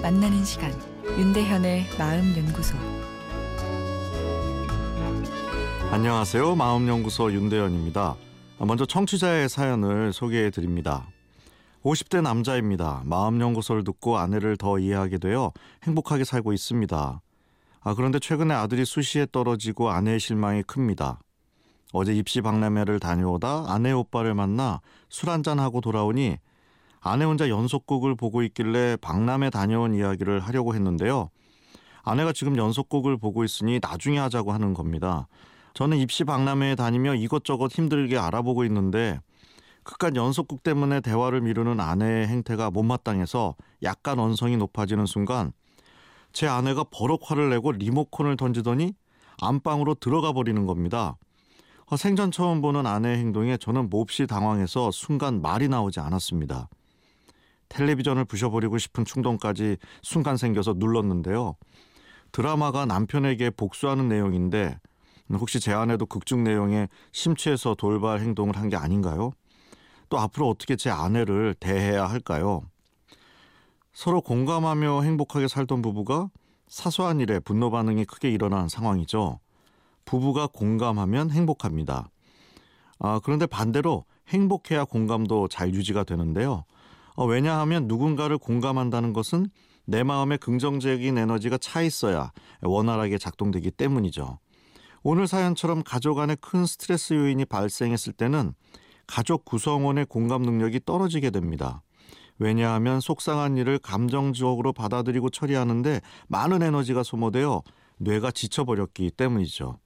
[0.00, 0.72] 만나는 시간
[1.18, 2.76] 윤대현의 마음 연구소
[5.90, 6.54] 안녕하세요.
[6.54, 8.14] 마음 연구소 윤대현입니다.
[8.60, 11.08] 먼저 청취자의 사연을 소개해 드립니다.
[11.82, 13.02] 50대 남자입니다.
[13.04, 17.20] 마음 연구소를 듣고 아내를 더 이해하게 되어 행복하게 살고 있습니다.
[17.80, 21.18] 아, 그런데 최근에 아들이 수시에 떨어지고 아내의 실망이 큽니다.
[21.92, 26.38] 어제 입시 박람회를 다녀오다 아내 오빠를 만나 술 한잔하고 돌아오니
[27.00, 31.30] 아내 혼자 연속극을 보고 있길래 박람회 다녀온 이야기를 하려고 했는데요.
[32.02, 35.28] 아내가 지금 연속극을 보고 있으니 나중에 하자고 하는 겁니다.
[35.74, 39.20] 저는 입시 박람회에 다니며 이것저것 힘들게 알아보고 있는데
[39.84, 45.52] 그깟 연속극 때문에 대화를 미루는 아내의 행태가 못마땅해서 약간 언성이 높아지는 순간
[46.32, 48.94] 제 아내가 버럭 화를 내고 리모컨을 던지더니
[49.40, 51.16] 안방으로 들어가 버리는 겁니다.
[51.86, 56.68] 어, 생전 처음 보는 아내의 행동에 저는 몹시 당황해서 순간 말이 나오지 않았습니다.
[57.68, 61.56] 텔레비전을 부셔버리고 싶은 충동까지 순간 생겨서 눌렀는데요.
[62.32, 64.78] 드라마가 남편에게 복수하는 내용인데
[65.32, 69.32] 혹시 제 아내도 극중 내용에 심취해서 돌발 행동을 한 게 아닌가요?
[70.08, 72.62] 또 앞으로 어떻게 제 아내를 대해야 할까요?
[73.92, 76.30] 서로 공감하며 행복하게 살던 부부가
[76.68, 79.40] 사소한 일에 분노 반응이 크게 일어난 상황이죠.
[80.04, 82.08] 부부가 공감하면 행복합니다.
[83.00, 86.64] 아, 그런데 반대로 행복해야 공감도 잘 유지가 되는데요.
[87.18, 89.48] 어, 왜냐하면 누군가를 공감한다는 것은
[89.84, 92.30] 내 마음에 긍정적인 에너지가 차 있어야
[92.62, 94.38] 원활하게 작동되기 때문이죠.
[95.02, 98.54] 오늘 사연처럼 가족 안에 큰 스트레스 요인이 발생했을 때는
[99.08, 101.82] 가족 구성원의 공감 능력이 떨어지게 됩니다.
[102.38, 107.64] 왜냐하면 속상한 일을 감정적으로 받아들이고 처리하는데 많은 에너지가 소모되어
[107.96, 109.80] 뇌가 지쳐버렸기 때문이죠.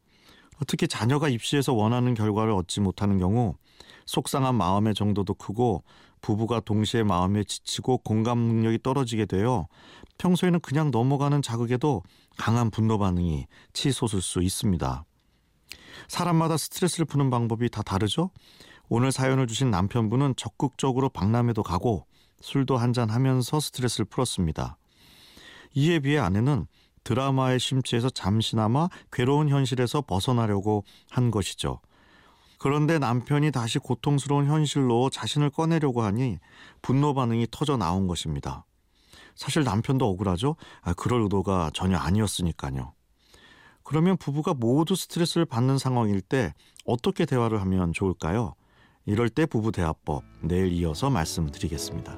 [0.66, 3.54] 특히 자녀가 입시에서 원하는 결과를 얻지 못하는 경우
[4.04, 5.82] 속상한 마음의 정도도 크고
[6.22, 9.66] 부부가 동시에 마음에 지치고 공감 능력이 떨어지게 되어
[10.18, 12.02] 평소에는 그냥 넘어가는 자극에도
[12.38, 15.04] 강한 분노 반응이 치솟을 수 있습니다.
[16.08, 18.30] 사람마다 스트레스를 푸는 방법이 다 다르죠?
[18.88, 22.06] 오늘 사연을 주신 남편분은 적극적으로 박람회도 가고
[22.40, 24.76] 술도 한잔 하면서 스트레스를 풀었습니다.
[25.74, 26.66] 이에 비해 아내는
[27.04, 31.80] 드라마의 심취에서 잠시나마 괴로운 현실에서 벗어나려고 한 것이죠.
[32.62, 36.38] 그런데 남편이 다시 고통스러운 현실로 자신을 꺼내려고 하니
[36.80, 38.64] 분노 반응이 터져 나온 것입니다.
[39.34, 40.54] 사실 남편도 억울하죠?
[40.80, 42.92] 아, 그럴 의도가 전혀 아니었으니까요.
[43.82, 48.54] 그러면 부부가 모두 스트레스를 받는 상황일 때 어떻게 대화를 하면 좋을까요?
[49.06, 52.16] 이럴 때 부부 대화법 내일 이어서 말씀드리겠습니다.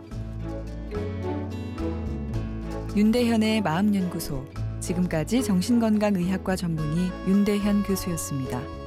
[2.95, 4.45] 윤대현의 마음연구소
[4.81, 8.84] 지금까지 정신건강의학과 전문의 윤대현 교수였습니다.